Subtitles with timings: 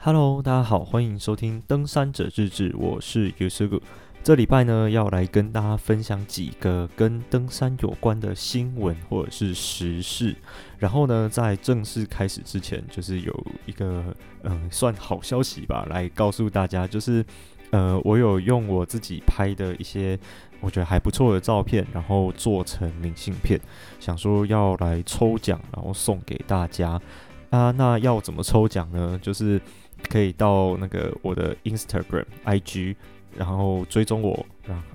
[0.00, 3.80] Hello，大家好，欢迎收听《登山者日志》，我是 Yusuke。
[4.22, 10.36] 这礼拜呢，要来跟大家分享几个跟登山有关的新闻或者是时事。
[10.78, 14.04] 然后呢，在正式开始之前，就是有一个
[14.44, 17.24] 嗯，算好消息吧，来告诉大家，就是
[17.70, 20.16] 呃，我有用我自己拍的一些
[20.60, 23.60] 我觉得还不错的照片，然后做成明信片，
[23.98, 27.00] 想说要来抽奖，然后送给大家
[27.50, 27.72] 啊。
[27.72, 29.18] 那要怎么抽奖呢？
[29.20, 29.60] 就是
[30.08, 32.94] 可以到那个我的 Instagram IG，
[33.36, 34.46] 然后追踪我，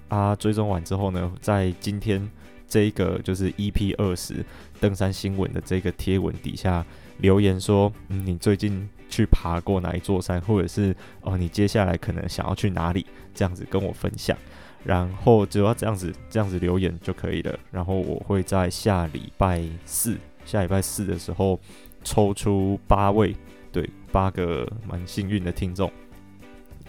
[0.10, 2.30] 啊，追踪完之后呢，在今天
[2.68, 4.44] 这一个就是 EP 二十
[4.80, 6.86] 登山新闻的这个贴文底下
[7.20, 14.36] 留言说，嗯，你最近去爬过哪一座山，或者是哦，你接下来可能想要去哪里，这样子跟我分享，
[14.84, 21.60] 然后只要这样子这样子留言就可以了，然后我会在下礼拜四下礼拜四的时候
[22.04, 23.36] 抽出八位。
[23.74, 25.92] 对，八个蛮幸运的听众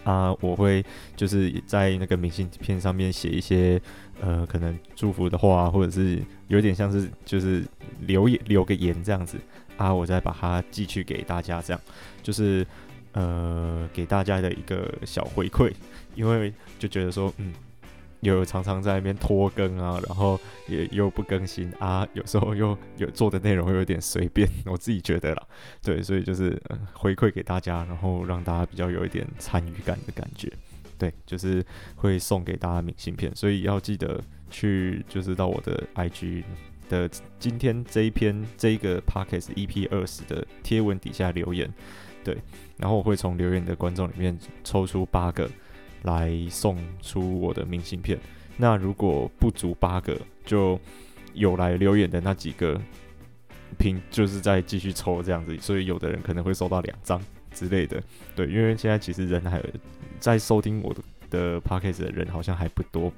[0.05, 0.85] 啊，我会
[1.17, 3.81] 就是在那个明信片上面写一些
[4.21, 7.65] 呃，可能祝福的话，或者是有点像是就是
[8.01, 9.39] 留言留个言这样子
[9.79, 11.81] 啊，我再把它寄去给大家，这样
[12.23, 12.65] 就是
[13.13, 15.73] 呃给大家的一个小回馈，
[16.15, 17.53] 因为就觉得说嗯。
[18.25, 25.43] 有常常在那边拖更啊，然后也又不更新啊，有时候又有做的内容又有点随便， 我自己觉得啦，
[25.83, 26.61] 对，所以就是、
[26.93, 30.51] 回馈给大家，然后让大家比较有一点参与感的感觉，
[30.99, 31.65] 对，就是
[31.97, 36.43] 会送给大家明信片，所以要记得去就是到我的 IG
[36.89, 41.73] 的今天这一篇这一个 Podcast EP 二十的贴文底下留言，
[42.23, 42.37] 对，
[42.77, 45.51] 然后我会从留言的观众里面抽出八个。
[46.05, 48.19] 来送出我的明信片。
[48.57, 50.81] 那如果不足八个，就
[51.35, 52.81] 有来留言的那几个，
[53.77, 55.59] 凭就是在继续抽这样子。
[55.59, 57.21] 所以有的人可能会收到两张
[57.53, 58.03] 之类的。
[58.37, 59.65] 对，因为现在其实人还有
[60.21, 63.13] 在收听我的的 p a c k a g e 的人好像还不多，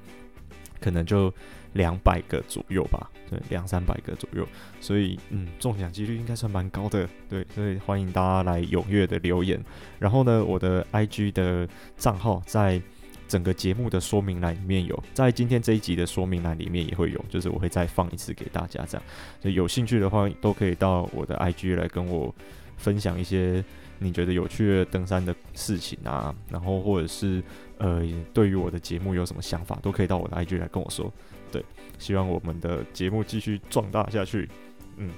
[0.81, 1.33] 可能就
[1.77, 3.11] 两百个左右吧。
[3.29, 4.47] 对，两三百个左右。
[4.81, 7.09] 所以嗯，中奖几率应该算蛮高的。
[7.29, 9.63] 对，所以欢迎大家来踊跃的留言。
[9.99, 12.81] 然后呢，我的 IG 的账号在
[13.27, 19.03] 整个节目的说明栏里面有，在今天这一集的说明栏里面也会有，就是我会再放一次给大家，这样，
[19.43, 22.33] 所以有兴趣的话都可以到我的 IG 来跟我
[22.77, 23.65] 分享一些
[23.99, 27.43] 你觉得有趣的登山的事情啊，然后或者是
[27.79, 31.13] 呃对于我的节目有什么想法，都可以到我的 IG 来跟我说。
[31.51, 31.65] 对，
[31.99, 34.49] 希望我们的节目继续壮大下去。
[34.97, 35.11] 嗯，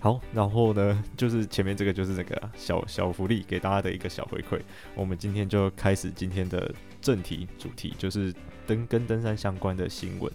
[0.00, 4.60] 好，然后呢， 就是前面这个就是那个小小福利给大家的一个小回馈，
[4.94, 6.74] 我们今天就开始今天的。
[7.02, 8.34] 正题主题就是
[8.66, 10.32] 登跟登山相关的新闻，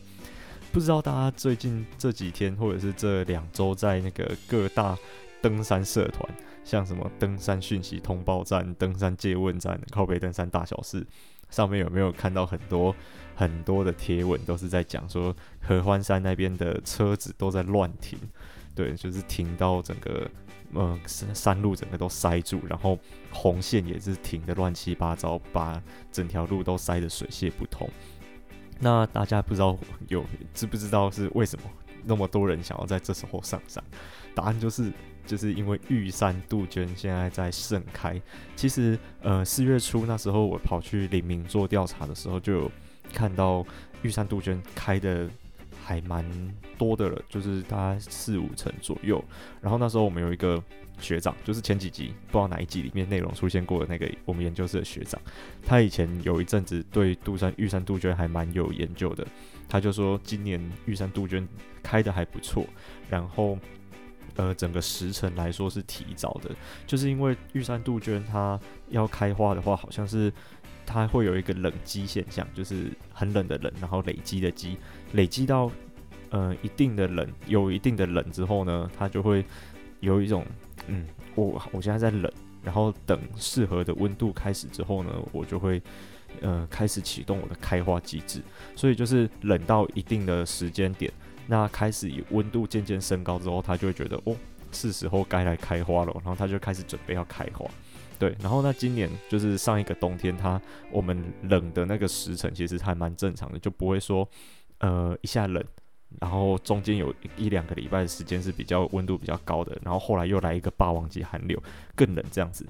[0.72, 4.98] 不知道大家最近这几天或者是这两周在那个各大
[5.42, 11.06] 登山社团，像什么登山讯息通报站、登山借问站、靠北登山大小事，
[11.52, 12.96] 上面有没有看到很多
[13.36, 18.18] 很多的贴文，都是在讲说合欢山那边的车子都在乱停，
[18.74, 20.28] 对，就是停到整个。
[20.74, 22.98] 嗯，山山路整个都塞住，然后
[23.30, 27.90] 红线也是停得乱七八糟，把整条路都塞得水泄不通。
[28.80, 30.24] 那大家不知道有
[30.54, 31.66] 知不知道是为什么
[32.06, 33.84] 那么多人想要在这时候上山？
[34.34, 34.90] 答案就是
[35.32, 38.22] 就是因为玉山杜鹃现在在盛开。
[38.56, 42.72] 其实呃四月初那时候我跑去林明做调查的时候，就有
[43.14, 43.66] 看到
[44.02, 45.30] 玉山杜鹃开的。
[45.84, 46.24] 还蛮
[46.78, 49.22] 多的了，就是大概四五成左右。
[49.60, 50.64] 然后那时候我们有一个
[51.00, 55.20] 学长，就是前几集不知道哪一集里面内容出现过的那个我们研究室的学长，
[55.66, 59.26] 他以前有一阵子对杜山玉山杜鹃还蛮有研究的。
[59.68, 61.48] 他就说今年玉山杜鹃
[61.82, 62.64] 开的还不错，
[63.10, 63.58] 然后
[64.36, 66.50] 呃整个时辰来说是提早的，
[66.86, 68.60] 就是因为玉山杜鹃它
[68.90, 70.32] 要开花的话，好像是。
[70.84, 74.76] 它会有一个冷积现象，就是很冷的冷，然后累积的积，
[75.14, 75.72] 累积到
[76.32, 79.46] 呃一定的冷，有一定的冷之后呢，它就会
[80.02, 80.46] 有一种
[80.88, 82.30] 嗯，我我现在在冷，
[82.62, 85.82] 然后等适合的温度开始之后呢，我就会
[86.42, 88.42] 呃开始启动我的开花机制，
[88.76, 91.10] 所以就是冷到一定的时间点，
[91.48, 94.36] 那开始以温度渐渐升高之后，它就会觉得哦，
[94.72, 97.66] 是时候该来开花了，然后它就开始准备要开花。
[98.18, 100.62] 对，然后那今年就是上一个冬天，它
[100.92, 104.28] 我们冷的那个时程其实还蛮正常的，就不会说，
[104.78, 105.64] 呃，一下冷，
[106.20, 111.62] 然后中间有一两个礼拜的时间是比较温度比较高的，然后后来又来一个霸王级寒流，
[111.96, 112.64] 更冷这样子，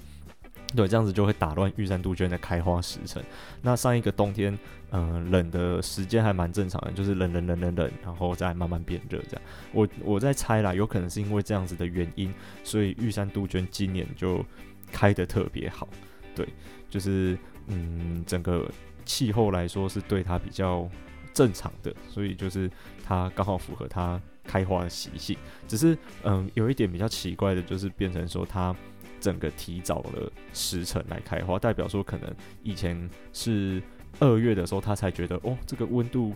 [0.76, 3.24] 对，这样子就会打乱玉山杜鹃的开花时辰。
[3.62, 4.58] 那上一个冬天，
[4.92, 9.42] 嗯、冷的时间还蛮正常的，就是冷冷冷冷冷，然后再慢慢变热这样。
[9.74, 12.34] 我我在猜啦，有可能是因为这样子的原因，
[12.64, 14.46] 所以玉山杜鹃今年就。
[14.94, 15.88] 开得特别好，
[16.36, 16.46] 对，
[16.90, 18.70] 就是嗯，整个
[19.06, 20.86] 气候来说是对它比较
[21.34, 22.70] 正常的，所以就是
[23.02, 25.38] 它刚好符合它开花的习性。
[25.66, 28.76] 只是嗯，有一点比较奇怪的，就是变成说它
[29.22, 32.30] 整个提早了时辰来开花，代表说可能
[32.64, 33.82] 以前是
[34.20, 36.34] 二月的时候，它才觉得哦，这个温度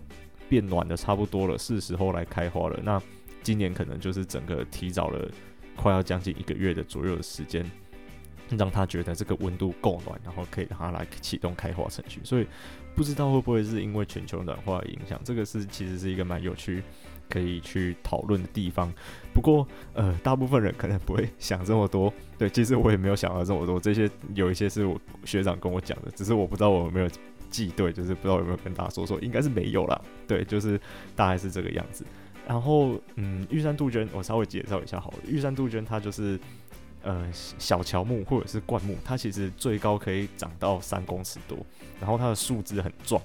[0.48, 2.80] 变暖的差不多了，是时候来开花了。
[2.84, 3.02] 那
[3.44, 5.30] 今年可能就是整个提早了
[5.76, 7.70] 快要将近一个月的左右的时间。
[8.56, 12.22] 让他觉得这个温度够暖，然后可以让他来启动开花程序。
[12.24, 12.46] 所以
[12.96, 16.84] 不知道会不会是因为全球暖化的影响，这个是其实是一个蛮有趣
[17.30, 18.92] 可以去讨论的地方。
[19.34, 22.12] 不过呃，大部分人可能不会想这么多。
[22.38, 23.80] 对，其实我也没有想到这么多。
[23.80, 27.10] 这些有一些是我学长跟我讲的，只是我不知道我有没有
[27.50, 30.02] 记对，就是不知道有没有跟大家说说，应该是没有啦。
[30.28, 30.80] 对，就是
[31.16, 32.06] 大概是这个样子。
[32.48, 35.18] 然后嗯，玉山杜鹃我稍微介绍一下好了。
[35.28, 36.40] 玉山杜鹃它就是。
[37.08, 41.56] 呃，小乔木或者是灌木，它其实最高可以长到三公尺多，
[42.02, 43.22] 然后它的树枝很壮，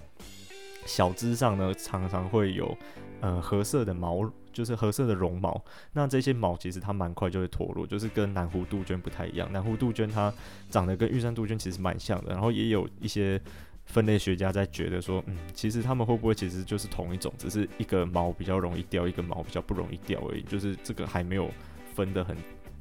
[0.85, 2.77] 小枝上呢常常会有
[3.21, 5.63] 呃褐色的毛，就是褐色的绒毛。
[5.93, 9.51] 那这些毛其实它蛮快就会脱落，就是跟南湖杜鹃不太一样。
[9.53, 10.33] 南湖杜鹃它
[10.69, 13.41] 长得跟玉山杜鹃其实蛮像的，然后也有一些
[13.87, 21.51] 分类学家在觉得说，嗯，其实它们会不会其实就是同一种，只是一个毛比较容易掉，一个毛比较不容易掉而已，就是这个还没有
[21.95, 22.37] 分得很。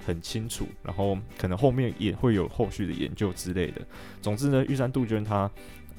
[0.05, 3.85] 很清楚，然后可能后面也会有后续的研究之类的。
[4.21, 5.51] 总之呢，玉山杜鹃它，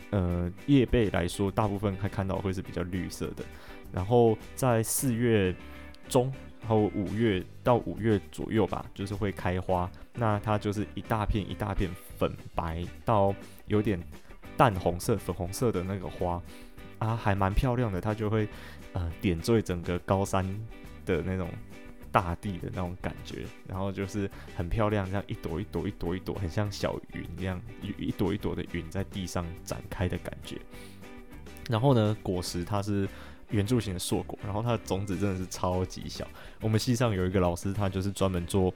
[0.09, 3.45] 呃，叶背来说，大部分还看到会是比较绿色的。
[3.93, 5.55] 然后在四月
[6.09, 9.91] 中，然后五月到五月左右吧，就是会开花。
[10.15, 13.35] 那它就是一大片一大片粉白到
[13.67, 14.01] 有点
[14.57, 16.43] 淡红色、粉红色的那个花
[16.99, 18.01] 啊，还蛮漂亮的。
[18.01, 18.49] 它就会
[18.93, 20.45] 呃点缀整个高山
[21.05, 21.49] 的那种。
[22.13, 30.57] 大地的那种感觉，然后就是很漂亮，这样一朵一朵一朵一朵，很像小云一样，一一朵一朵的云在地上展开的感觉。
[31.69, 33.09] 然后呢，果实它是
[33.51, 36.27] 圆柱形的硕果，然后它的种子真的是超级小。
[36.61, 38.73] 我们系上有一个老师，他就是专门做。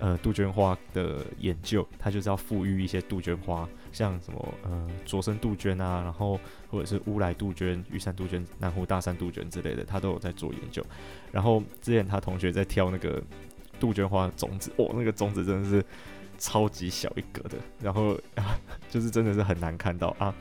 [0.00, 6.38] 呃，杜鹃花的研究，他就是要复育一些杜鹃花，像什么呃卓生杜鹃啊，然后
[6.70, 10.80] 或者是乌来杜鹃、玉山杜鹃、南湖大山杜鹃之类的，他都有在做研究。
[11.32, 13.20] 然后之前他同学在挑那个
[13.80, 15.84] 杜鹃花的种子，哦，那个种子真的是
[16.38, 18.56] 超级小一个的，然后啊，
[18.88, 20.32] 就是真的是很难看到啊，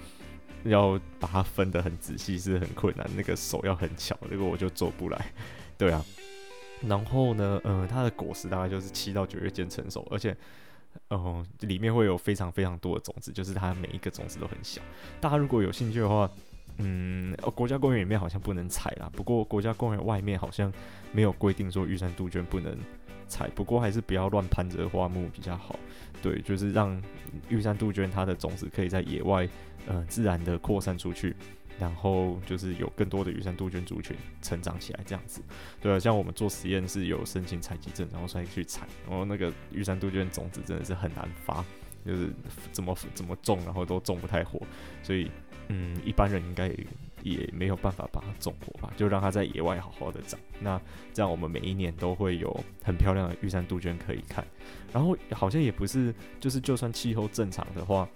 [0.69, 5.33] 要把它分得很仔细是很困难，那个手要很巧，这个我就做不来，
[5.77, 6.03] 对啊。
[6.81, 10.35] 然后呢，呃，它的果实大概就是七到九月间成熟，而且，
[11.09, 14.79] 嗯，里面会有非常非常多的种子，就是它每一个种子都很小。
[15.19, 16.29] 大家如果有兴趣的话，
[16.77, 20.71] 嗯，哦国家公园里面好像不能采啦，不过国家公园外面好像
[21.11, 22.77] 没有规定说玉山杜鹃不能
[23.27, 25.79] 采，不过还是不要乱攀折花木比较好。
[26.21, 27.01] 对，就是让
[27.49, 29.47] 玉山杜鹃它的种子可以在野外，
[29.87, 31.35] 呃，自然的扩散出去。
[31.79, 35.43] 然后就是有更多的玉山杜鹃族群成长起来，这样子，
[35.79, 41.63] 对啊，像我们做实验是有申请采集证，然后才去采，然后那个玉山杜鹃种子真的是很难发，
[42.03, 42.33] 就是
[42.71, 44.59] 怎么怎么种，然后都种不太活，
[45.03, 45.29] 所以
[45.67, 46.67] 嗯，一般人应该
[47.33, 50.39] 也没有办法把它种活吧，就让它在野外好好的长。
[50.59, 50.81] 那
[51.13, 54.45] 这样我们每一年都会有很漂亮的玉山杜鹃可以看，
[54.91, 58.07] 然后好像也不是，就是就算气候正常的话。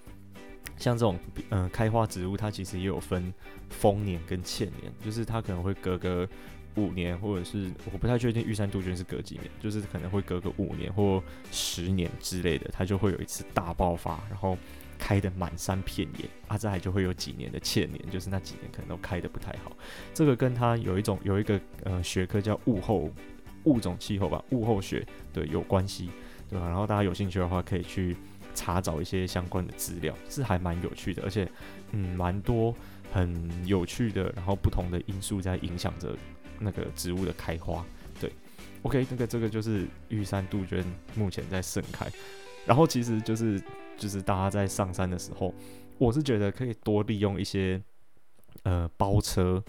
[0.78, 1.18] 像这种
[1.50, 3.32] 嗯、开花植物，它其实也有分
[3.68, 6.26] 丰年跟欠年，就是它可能会隔个
[6.76, 11.22] 五年，或者是我不太确定玉山杜鹃是隔几年，就是可能会隔个五年或
[11.52, 14.56] 十年之类的，它就会有一次大爆发，然后
[15.02, 16.24] 开得满山遍野。
[16.46, 19.76] 啊，再来就会有几年的欠年，就是那几年可能都开得不太好。
[20.14, 23.10] 这个跟它有一种有一个呃学科叫物候
[23.64, 26.10] 物种气候吧，物候学对有关系，
[26.48, 26.66] 对吧？
[26.68, 28.16] 然后大家有兴趣的话，可以去。
[28.54, 31.48] 查找一些相关的资料是还蛮有趣的，而且
[31.92, 32.76] 嗯，蛮多
[33.10, 36.14] 很有趣的，然后不同的因素在影响着
[36.58, 37.82] 那个植物的开花。
[38.20, 38.30] 对
[38.82, 42.06] ，OK，那个这个就是玉山杜鹃目前在盛开，
[42.66, 43.58] 然后其实就是
[43.96, 45.54] 就是大家在上山的时候，
[45.98, 47.80] 我是觉得可以多利用一些
[48.64, 49.62] 呃包车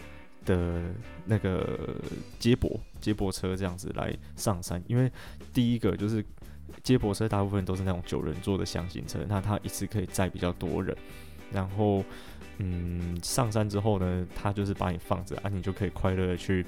[0.45, 0.81] 的
[1.25, 1.95] 那个
[2.39, 5.11] 接驳接驳车这样子来上山，因为
[5.53, 6.25] 第一个就是。
[6.81, 10.95] 接驳车大部分都是那种九人座的厢型车，那它一次可以载比较多人。
[11.51, 12.03] 然后，
[12.57, 16.65] 嗯，上山之后呢，它就是把你放着啊，你就可以快乐的去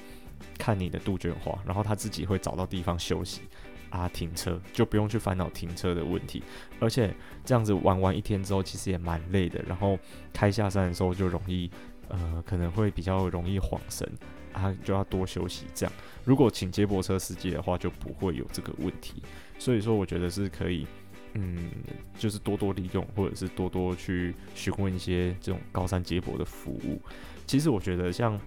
[0.59, 3.41] 看你的杜鹃花，然后它自己会找到地方休息
[3.89, 6.43] 啊，停车就不用去烦恼停车的问题。
[6.79, 7.13] 而且
[7.43, 9.61] 这样子玩完一天之后，其实也蛮累的。
[9.67, 9.97] 然后
[10.33, 11.69] 开下山的时候就容易，
[12.09, 14.09] 呃，可能会比较容易晃神
[14.53, 15.65] 啊，就要多休息。
[15.73, 19.21] 这样，如果请接驳车司机的话，就不会有这个问题。
[19.57, 20.85] 所以说，我觉得是可以
[21.33, 21.69] 嗯，
[22.17, 27.01] 就是多多利用，或者是多多去询问一些这种高山接驳的服务。
[27.47, 28.39] 其实我觉得像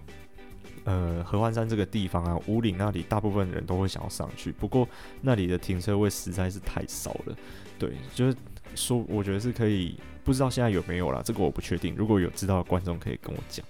[0.89, 4.87] 呃合欢山这个地方啊，五岭那里大部分人都会想要上去，不过
[5.21, 7.35] 那里的停车位实在是太少了。
[7.77, 8.35] 对，就是
[8.73, 11.93] 说我觉得是可以，不知道现在有没有啦，这个我不确定。
[11.95, 13.63] 如果有知道的观众可以跟我讲，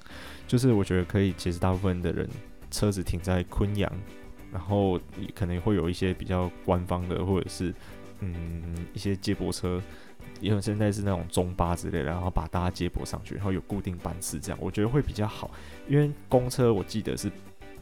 [0.47, 2.29] 就是我觉得可以，其实大部分的人
[2.71, 3.91] 车子停在昆阳，
[4.53, 4.97] 然后
[5.35, 7.73] 可能会有一些比较官方的，或者是
[8.21, 9.81] 嗯一些接驳车。
[10.39, 15.51] 因为现在是那种中巴之类的，然后把大家接驳上去，然后有固定班次，这样我觉得会比较好。
[15.88, 17.31] 因为公车我记得是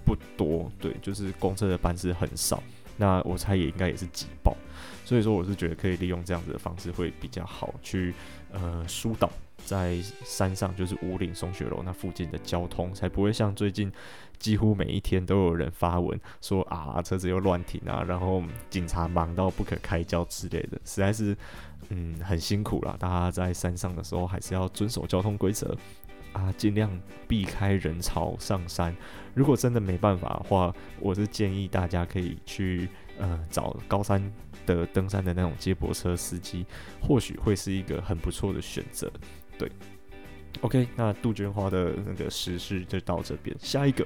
[0.06, 2.62] 不多，对，就是公车的班次很少，
[2.98, 4.56] 那我猜也应该也是挤爆。
[5.04, 8.14] 所以说我是觉得可以利用这样子的方式会比较好，去
[8.52, 9.30] 呃疏导
[9.66, 13.92] 在山上就是武岭松雪楼那附近的交通，才不会像最近
[14.40, 21.36] 几乎每一天都有人发文说啊车子又乱停啊，然后警察忙到不可开交之类的，实在是。
[21.90, 22.98] 嗯，很辛苦啦。
[23.00, 25.74] 大家在山上的时候还是要遵守交通规则
[26.34, 26.92] 啊，尽量
[27.30, 28.94] 避开人潮上山。
[29.34, 34.22] 如果真的没办法的话，我是建议大家可以去呃找高山
[34.66, 36.66] 的登山的那种接驳车司机，
[37.02, 39.10] 或许会是一个很不错的选择。
[39.58, 39.72] 对
[40.62, 44.06] ，OK，那杜鹃花的那个时事就到这边，下一个。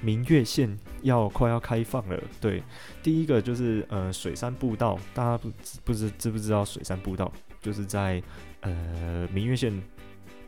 [0.00, 2.62] 明月线要快要开放了，对，
[3.02, 5.50] 第一个就是呃水山步道，大家不
[5.84, 8.22] 不知知不知道水山步道就是在
[8.60, 9.72] 呃明月线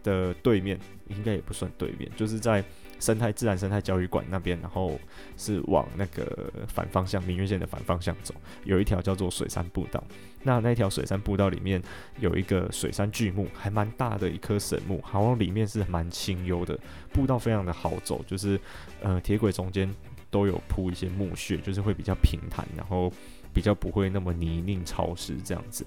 [0.04, 0.78] 的对面，
[1.08, 2.64] 应该也不算对面，就是在。
[3.00, 5.00] 生态自然生态教育馆那边，然后
[5.36, 10.04] 是往那个反方向，明月线的反方向走，有一条叫做水山步道。
[10.42, 11.82] 那那条水山步道里面
[12.18, 16.78] 有一个水杉巨木，还蛮大的一棵神木，好像里面是蛮清幽的，
[17.12, 18.58] 步道非常的好走，就是
[19.02, 19.92] 呃铁轨中间
[20.30, 23.12] 都有铺一些木屑，就是会比较平坦，然后
[23.52, 25.84] 比较不会那么泥泞潮湿这样子。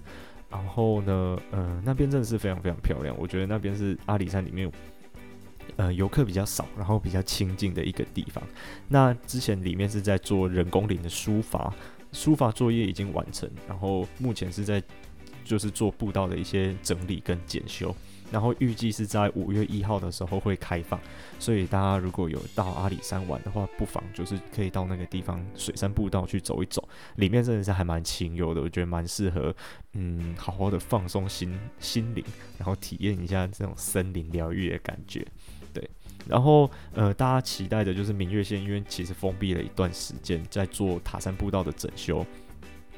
[0.50, 4.72] 然后呢，呃那边真的是非常非常漂亮，我觉得那边是阿里山里面。
[5.76, 8.44] 呃，游客比较少，然后比较清静的一个地方。
[8.88, 11.74] 那之前里面是在做人工林的书法，
[12.12, 14.82] 书法作业已经完成，然后目前是在
[15.44, 17.96] 就是做步道的一些整理跟检修。
[18.34, 21.00] 然后预计是在五月一号的时候会开放，
[21.38, 26.84] 所以大家如果有到阿里山玩的话，不妨就是可以到那个地方水山步道去走一走，
[27.18, 29.56] 里面真的是还蛮清幽的，我觉得蛮适合，
[29.92, 32.26] 嗯，好好的放松心心灵，
[32.58, 35.24] 然后体验一下这种森林疗愈的感觉。
[35.72, 35.88] 对，
[36.28, 42.26] 然后呃，大家期待的就是明月线，因为其实封闭了一段时间，在做塔山步道的整修。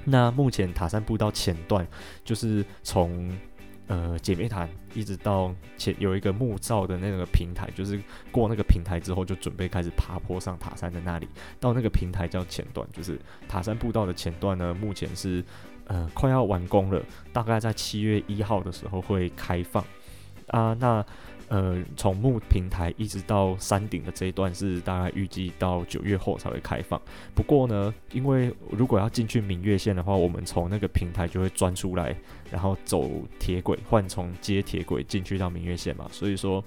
[0.05, 1.85] 那目前塔山步道前段
[2.23, 3.35] 就是从
[3.87, 8.01] 呃姐妹潭一直到前有一个木造的那个平台，就是
[8.31, 11.27] 过那个平台之后，就准备开始爬坡上塔山的那里。
[11.59, 15.43] 到那个平台叫前段，就是塔山步道的前段呢，目前是
[15.85, 17.01] 呃快要完工了，
[17.31, 19.83] 大概在七月一号的时候会开放
[20.47, 20.75] 啊。
[20.79, 21.05] 那
[21.47, 26.99] 呃，从木平台一直到山顶的这一段是大概预计到九月后才会开放。
[27.35, 32.15] 不过呢，因为如果要进去明月线的话，我们从那个平台就会钻出来，
[32.51, 33.09] 然后走
[33.39, 36.07] 铁轨，换从接铁轨进去到明月线嘛。
[36.11, 36.63] 所以说，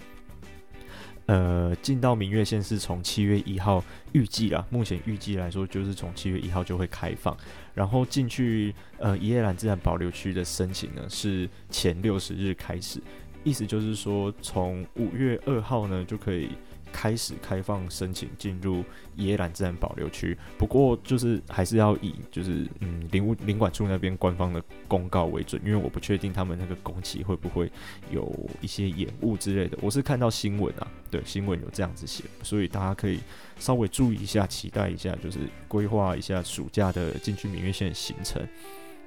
[1.26, 3.82] 呃，进到明月线是从七月一号
[4.12, 7.36] 预计啊，目前预计来说就是从七月一号就会开放。
[7.74, 13.02] 然后进去呃，一夜兰自然保留区的申请呢是前六十日开始。
[13.44, 16.50] 意思就是说，从五月二号呢就可以
[16.92, 18.82] 开始开放申请进入
[19.14, 20.36] 宜兰自然保留区。
[20.56, 27.70] 不过，就是还是要以就是嗯林务林管处那边官方的公告为准，因为我不确定他们那个工期会不会
[28.10, 29.78] 有一些延误之类的。
[29.80, 33.20] 我是看到新闻啊，对，新闻有这样子写，所以大家可以
[33.58, 38.42] 稍微注意一下，期待一下，就是规划一下暑假的进去明月线的行程。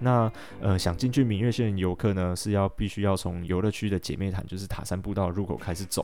[0.03, 6.03] 那呃，想进去明月线游客呢，是要必须要从游乐区的姐妹潭，就是塔山步道入口开始走，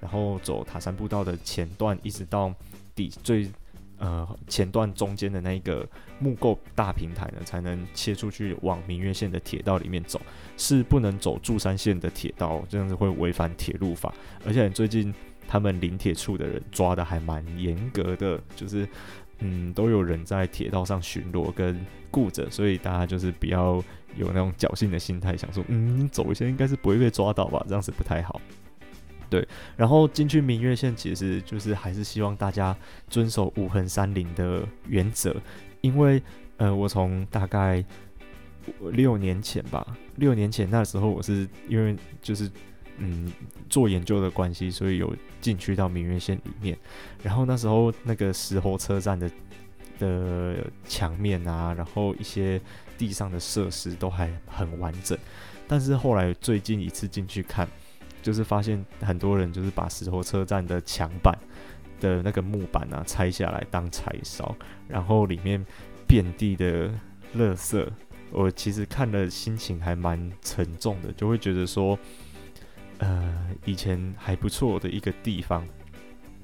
[0.00, 2.54] 然后走塔山步道的前段，一直到
[2.94, 3.50] 底最
[3.96, 5.88] 呃前段中间的那一个
[6.18, 10.20] 木构大平台呢，才能切出去往明月线的铁道里面走，
[10.58, 14.12] 是不能走柱山线的铁道，这样子会违反铁路法，
[14.44, 15.14] 而且最近
[15.48, 18.86] 他们临铁处的人抓的还蛮严格的，就是。
[19.40, 21.78] 嗯，都有人在铁道上巡逻跟
[22.10, 23.82] 顾着，所以大家就是不要
[24.16, 28.40] 有那种侥幸的心态，想说，嗯，走一些应该是不会被抓到吧，这样子不太好。
[29.30, 32.76] 对，然后进去明月线，其实就是还是希望大家
[33.08, 35.36] 遵守无痕山林的原则，
[35.80, 36.22] 因为
[36.56, 37.84] 呃，我从大概
[38.92, 42.50] 六年前吧，六年前那时候我是因为就是。
[42.98, 43.32] 嗯，
[43.70, 46.76] 做研究的关系，所以有进去到明月线里面。
[47.22, 49.30] 然后那时候那个石猴车站的
[49.98, 52.60] 的墙面啊，然后一些
[52.96, 55.16] 地上的设施都还很完整。
[55.66, 57.68] 但是后来最近一次进去看，
[58.22, 61.36] 就是发现很多人就是把石猴车站的墙板
[62.00, 64.54] 的那个木板啊拆下来当柴烧，
[64.88, 65.64] 然后里面
[66.06, 66.88] 遍地的
[67.36, 67.86] 垃圾，
[68.30, 71.98] 我其实看了心情还蛮沉重的，就会觉得说，
[72.98, 75.66] 呃，以前还不错的一个地方，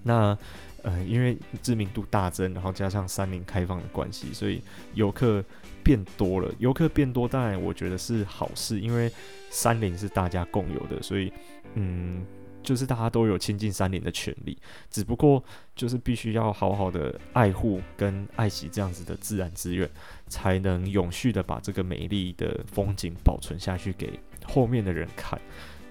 [0.03, 0.37] 那。
[0.85, 4.61] 呃，因为知名度大增，然后加上山林开放的关系，所以
[4.93, 5.43] 游客
[5.83, 6.55] 变多了。
[6.59, 9.11] 游客变多，当然我觉得是好事，因为
[9.49, 11.33] 山林是大家共有的，所以
[11.73, 12.23] 嗯，
[12.63, 14.59] 就是大家都有亲近山林的权利。
[14.91, 15.43] 只不过
[15.75, 19.89] 就是必须要好好的爱护跟爱惜这样子的自然资源，
[20.27, 25.41] 才能永续的把这个美丽的风景保存下去给后面的人看。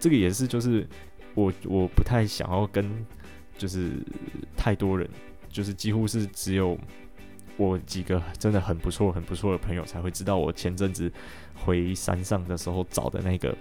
[0.03, 0.88] 这个也是就是
[1.33, 3.05] 我我不太想要跟。
[3.55, 3.91] 就是
[4.57, 5.07] 太多人，
[5.48, 6.75] 就是几乎是只有
[7.55, 11.10] 我几个真的很不错、很不错的朋友才会知道我前阵子
[11.53, 13.55] 回山上的时候找的那个，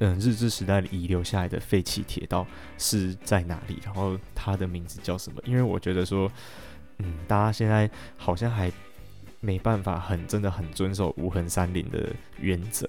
[0.00, 5.40] 嗯，日治时代遗留下来的废弃铁道是在哪里，然后它的名字叫什么？
[5.46, 6.30] 因为我觉得说，
[6.98, 8.70] 嗯，大家现在好像还
[9.40, 12.86] 没办法很真的很遵守无痕山林的原则，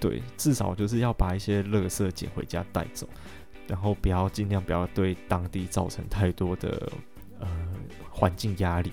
[0.00, 3.08] 对，至少就是要把一些垃圾捡回家带走。
[3.66, 6.90] 然后不要尽量不要对当地造成太多的
[7.38, 7.46] 呃
[8.08, 8.90] 环境压力，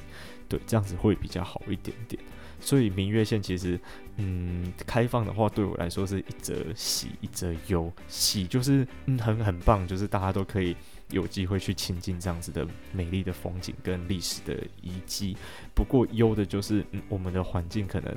[0.50, 2.22] 对，这样子会比较好一点点。
[2.60, 3.80] 所以明月线其实，
[4.18, 7.90] 嗯，开放的话对我来说是一则喜一则忧。
[8.10, 10.76] 喜就是嗯很很棒，就是大家都可以
[11.10, 15.38] 有机会去亲近这样子的美丽的风景跟历史的遗迹。
[15.74, 18.14] 不过忧的就是嗯我们的环境可能。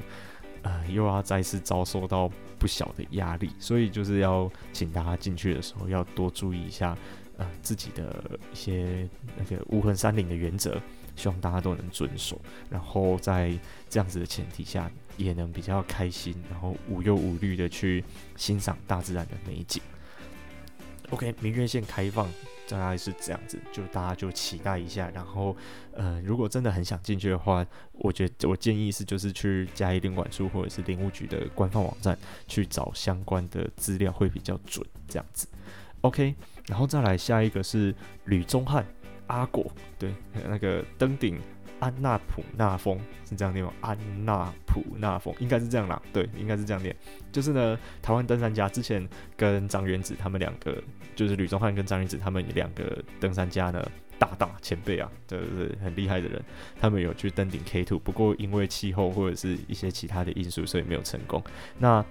[0.62, 6.96] 呃，又要再次遭受到不小的压力，所以就是要请大家进去的时候要多注意一下，
[7.36, 10.80] 呃，自己的一些那个无痕山林的原则，
[11.14, 13.56] 希望大家都能遵守，然后在
[13.88, 18.04] 这样子的前提下，也能比较开心，然后无忧无虑的去
[18.36, 19.82] 欣赏大自然的美景。
[21.10, 22.28] OK，明月线开放。
[22.68, 25.10] 大概是这样子，就大家就期待一下。
[25.14, 25.56] 然后，
[25.92, 34.86] 呃，如果真的很想进去的话，我觉得我建议是就是去嘉义林管处或者是林务局的官方网站去找相关的资料会比较准。
[35.08, 35.48] 这样子
[36.02, 36.34] ，OK。
[36.66, 37.94] 然后再来下一个是
[38.26, 38.86] 吕宗汉
[39.26, 40.14] 阿果，对，
[40.46, 41.40] 那个登顶。
[41.80, 43.72] 安纳普纳峰是这样念吗？
[43.80, 46.94] 安纳普纳峰应该是这样啦，对，应该是这样念。
[47.30, 50.82] 就是呢，台湾登山家之前跟张元子他们两个，
[51.14, 53.88] 就是吕宗汉跟张元子他们两个登山家呢，
[54.18, 56.42] 大大前辈啊，就是很厉害的人，
[56.80, 61.42] 他们有去登顶 K two，不过因为气候或者是一些其他的因素，所以没有成功。
[61.78, 62.04] 那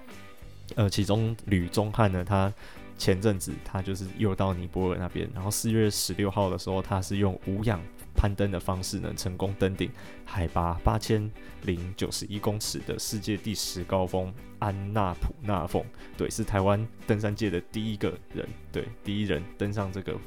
[0.75, 2.53] 呃，其中吕宗汉呢，他
[2.97, 7.82] 前阵子他就是又到尼泊尔那边，然后四月十六号的时候，他是用无氧。
[8.17, 9.91] 攀登的方式呢，成功登顶
[10.25, 15.86] 海拔八千零九十一公尺的世界第十高峰安纳普纳峰。
[16.17, 20.17] 对，是台湾登山界的第一个人，对，第一人登上这个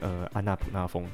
[0.00, 1.08] 呃安纳普纳峰。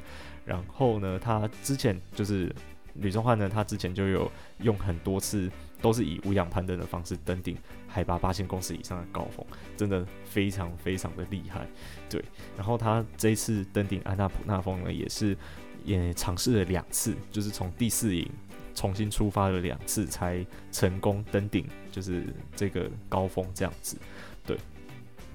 [0.45, 2.53] 然后呢，他之前就是
[2.95, 5.49] 吕宗焕呢，他之前就有用很多次
[5.81, 11.65] 都是以无氧攀登的方式登顶海拔八千公尺以上的高峰，真的非常非常的厉害。
[12.11, 12.25] 对，
[12.57, 15.37] 然后他这一次登顶安纳普纳峰呢，也是。
[15.87, 18.29] 也尝试了两次，就是从第四营
[18.75, 23.97] 重新出发了两次，才成功登顶，就是这个高峰这样子。
[24.45, 24.59] 对，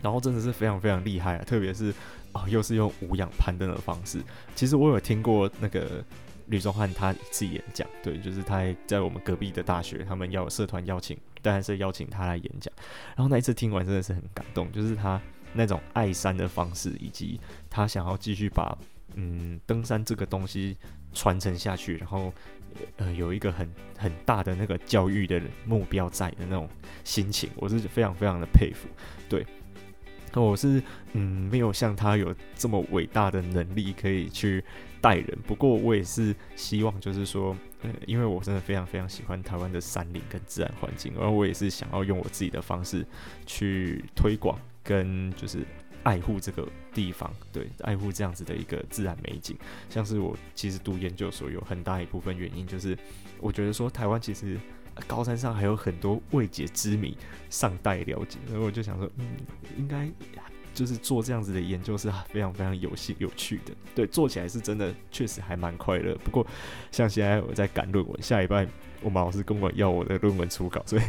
[0.02, 1.44] 然后真的是非常非常厉害啊！
[1.44, 1.90] 特别是
[2.34, 4.22] 啊、哦，又是用无氧攀登的方式。
[4.54, 6.04] 其实我有听过那个
[6.48, 12.72] 吕宗汉他一次演讲，对，就是他在我们隔壁的大学，他们要社团邀请，当然是邀请他来演讲。
[13.16, 15.20] 然后那一次听完真的是很感动，就是他
[15.54, 18.78] 那种爱山的方式，以及他想要继续把。
[19.16, 20.78] 嗯，登山这个东西
[21.14, 22.34] 传承下去，然后
[22.98, 26.70] 呃有一个很很大的那个教育的目标在的那种
[27.04, 28.88] 心情，我是非常非常的佩服。
[29.28, 29.46] 对，
[30.34, 30.82] 那我是
[31.14, 34.64] 嗯没有像他有这么伟大的能力可以去
[35.02, 37.56] 带人，不过我也是希望就是说，
[38.06, 43.06] 因为我真的非常非常喜欢台湾的山林跟自然环境，而我也是想要用我自己的方式
[43.46, 45.60] 去推广跟就是。
[46.04, 49.56] 爱护这个地方，对，爱护这样子的一个自然美景，
[49.90, 52.98] 像是我其实读研究所有很大一部分原因，就是
[53.40, 54.58] 我觉得说台湾其实
[55.08, 57.18] 高山上还有很多未解之谜
[57.50, 59.26] 尚待了解，所以我就想说，嗯，
[59.78, 60.10] 应该
[60.74, 66.16] 就是做这样子的研究是非常非常有兴有趣的，对，做起来是真的确实还蛮快乐。
[66.24, 66.46] 不过
[66.92, 68.66] 像现在我在赶论文，下礼拜
[69.02, 71.02] 我们老师跟我要我的论文初稿，所以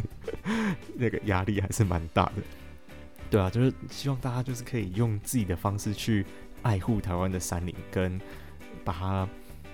[0.95, 2.33] 那个压力还是蛮大的。
[3.33, 6.23] 对啊，就是希望大家就是可以用自己的方式去
[6.61, 8.21] 爱护台湾的山林，跟
[8.85, 9.27] 把它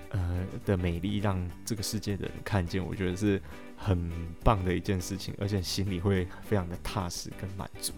[0.08, 3.38] 呃的美丽让这个世界的人看见，我觉得是
[3.76, 4.10] 很
[4.42, 7.92] 棒的一件事情，而且心里会非常的踏实跟满足。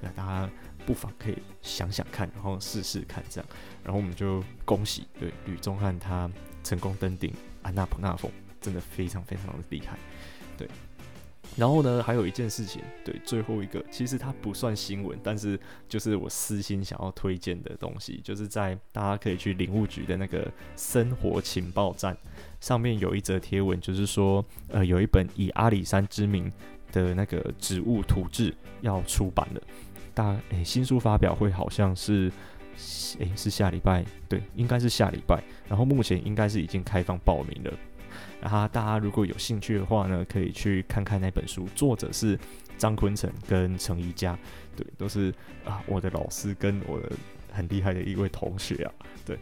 [0.00, 0.48] 对，大家
[0.86, 3.50] 不妨可以想想看，然后试试看这样，
[3.82, 6.30] 然后我们就恭喜对吕宗翰他
[6.62, 9.98] 成功登顶安娜普纳峰，真的非常非常的厉害，
[10.56, 10.68] 对。
[11.56, 15.58] 然后呢，还有一件事情，对，最后一个，其实它不算新闻，但是
[15.88, 22.16] 就是我私心想要推荐的东西，就是在大家可以去林务局的那个生活情报站
[22.60, 26.52] 上面有一则贴文，就是说，呃，有一本以阿里山之名
[26.92, 29.60] 的那个植物图志要出版了，
[30.14, 32.30] 大诶，新书发表会好像是，
[33.18, 37.72] 诶，是下礼拜，对，应该是下礼拜，然后目前应该是已经开放报名了。
[38.40, 42.38] 然后大家如果有兴趣的话呢，可以去看看那本书，作者是
[42.76, 44.38] 张坤成跟程一家，
[44.76, 47.10] 对，都是啊我的老师跟我的
[47.50, 48.92] 很厉害的一位同学啊，
[49.24, 49.38] 对，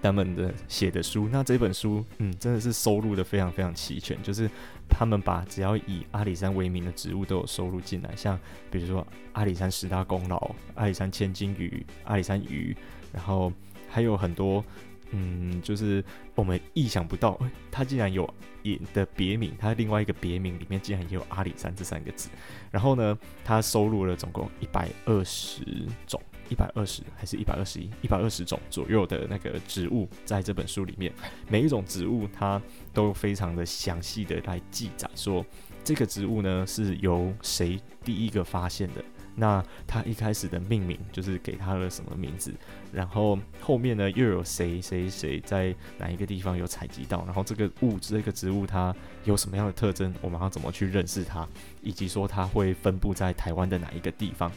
[0.00, 4.48] 他们的写的书，那这本书嗯真的是收录的非常非常齐全，就是
[4.88, 8.38] 他们把只要以阿里山为名的植物都有收录进来，像
[8.70, 12.76] 比如说阿里山十大功劳、阿里山千金鱼、阿里山鱼，
[13.12, 13.52] 然后
[13.88, 14.64] 还有很多。
[15.10, 17.38] 嗯，就是我们意想不到，
[17.70, 18.28] 它竟然有
[18.62, 22.28] 也的别名，它另外一个别名里面竟然也有阿里山这三个字。
[22.70, 25.62] 然后呢，它收录了总共一百二十
[26.06, 31.12] 种，一百二十还是一百二十一，一百二十种左右的那个植物在这本书里面。
[31.48, 32.60] 每一种植物它
[32.92, 35.44] 都非常的详细的来记载，说
[35.84, 39.04] 这个植物呢是由谁第一个发现的。
[39.38, 42.54] 那他一开始的命名就是给他了什么名字，
[42.90, 51.46] 然后后面呢又有谁谁谁在哪一个地方有采集到，然后这个物这个植物它有什么样的特征，我们要怎么去认识它，
[51.82, 54.50] 以及说它会分布在台湾的哪一个地方，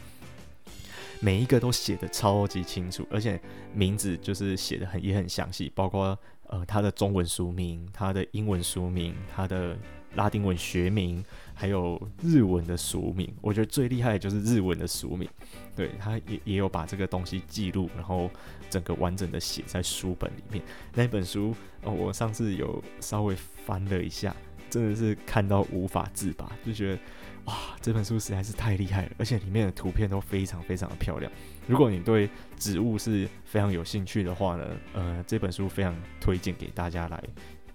[1.20, 3.38] 每一个都写得超级清楚，而且
[3.74, 9.76] 名字就是写得很也很详细，包括呃它的中文书名、它的英文书名、它的
[10.14, 11.24] 拉丁文学名。
[11.52, 15.28] 还有日文的俗名，我觉得最厉害的就是日文的俗名，
[15.76, 18.30] 对，他也也有把这个东西记录，然后
[18.70, 20.64] 整个完整的写在书本里面。
[20.94, 24.34] 那本书，哦，我上次有稍微翻了一下，
[24.70, 26.98] 真的是看到无法自拔，就觉得
[27.44, 31.30] 哇，这本书实在是太厉害了，而且里面的图片都非常非常的漂亮。
[31.66, 37.22] 如果你对植物是非常有兴趣的话呢，呃，这本书非常推荐给大家来，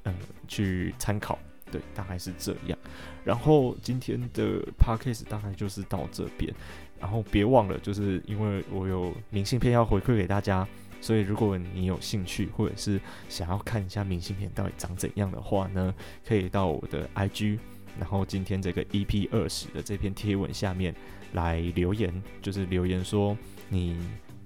[0.05, 1.37] 嗯、呃，去参考。
[1.71, 2.77] 对，大概是这样。
[3.23, 6.53] 然后今天的 podcast 大概就是到这边。
[6.97, 10.65] 然后别忘了，就是因为我有明信片要回馈给大家，
[11.01, 15.93] 所以如果你有兴趣或者是想要看一下明信片到底长怎样的话呢，
[16.25, 17.59] 可以到我的 IG，
[17.99, 20.95] 然后今天这个 EP 二十的这篇贴文下面
[21.33, 23.97] 来留言，就是留言说你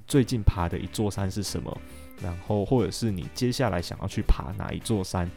[0.08, 1.80] 最近爬的一座山是什么，
[2.22, 5.30] 然后或者是你接下来想要去爬哪一座山。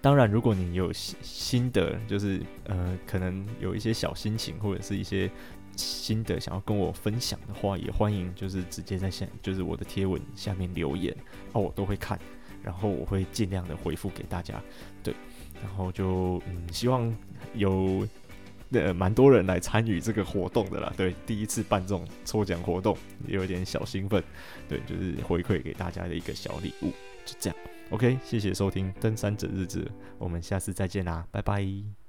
[0.00, 5.30] 当然，如果你有心心得，就是呃，可能有一些小心情或者是一些
[5.76, 11.16] 心得想要跟我分享的话，也欢迎就是直接在下，就是我的贴文下面留言，
[11.52, 12.18] 那我都会看，
[12.62, 14.60] 然后我会尽量的回复给大家。
[15.02, 15.14] 对，
[15.62, 17.14] 然后就嗯，希望
[17.54, 18.06] 有
[18.70, 20.92] 呃蛮多人来参与这个活动的啦。
[20.96, 24.22] 对，第一次办这种抽奖活动，也有点小兴奋。
[24.68, 26.90] 对，就是回馈给大家的一个小礼物，
[27.24, 27.58] 就这样。
[27.92, 29.84] OK，谢谢收听《登山者日志》，
[30.18, 32.01] 我们下次再见啦，拜拜。